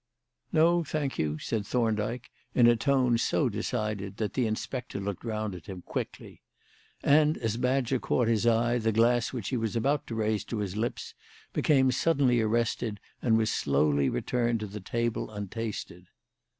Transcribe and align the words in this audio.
"No, 0.51 0.83
thank 0.83 1.19
you," 1.19 1.37
said 1.37 1.63
Thorndyke, 1.63 2.31
in 2.55 2.65
a 2.65 2.75
tone 2.75 3.19
so 3.19 3.49
decided 3.49 4.17
that 4.17 4.33
the 4.33 4.47
inspector 4.47 4.99
looked 4.99 5.23
round 5.23 5.53
at 5.53 5.67
him 5.67 5.83
quickly. 5.83 6.41
And 7.03 7.37
as 7.37 7.55
Badger 7.57 7.99
caught 7.99 8.27
his 8.27 8.47
eye, 8.47 8.79
the 8.79 8.91
glass 8.91 9.31
which 9.31 9.49
he 9.49 9.57
was 9.57 9.75
about 9.75 10.07
to 10.07 10.15
raise 10.15 10.43
to 10.45 10.57
his 10.57 10.75
lips 10.75 11.13
became 11.53 11.91
suddenly 11.91 12.41
arrested 12.41 12.99
and 13.21 13.37
was 13.37 13.51
slowly 13.51 14.09
returned 14.09 14.59
to 14.61 14.65
the 14.65 14.79
table 14.81 15.29
untasted. 15.29 16.07